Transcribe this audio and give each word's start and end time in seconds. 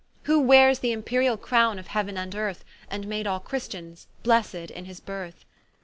Who 0.23 0.41
weares 0.41 0.79
th'imperiall 0.79 1.37
crowne 1.39 1.77
of 1.77 1.89
heauen 1.89 2.17
and 2.17 2.33
earth, 2.33 2.65
And 2.89 3.05
made 3.05 3.27
all 3.27 3.39
Christians 3.39 4.07
blessed 4.23 4.71
in 4.71 4.85
his 4.85 4.99
berth. 4.99 5.45